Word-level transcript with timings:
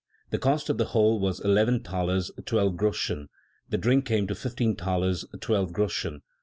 The 0.31 0.39
cost 0.39 0.67
of 0.69 0.79
the 0.79 0.85
whole 0.85 1.19
was 1.19 1.41
eleven 1.41 1.83
thalers 1.83 2.31
twelve 2.47 2.75
groschen; 2.75 3.29
the 3.69 3.77
drink 3.77 4.03
came 4.07 4.25
to 4.25 4.33
fifteen 4.33 4.75
thalers 4.75 5.25
twelve 5.41 5.73
groschen. 5.73 6.23